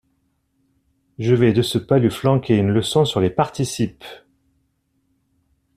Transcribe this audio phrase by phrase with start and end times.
[1.19, 4.03] Je vais de ce pas lui flanquer une leçon sur les participes!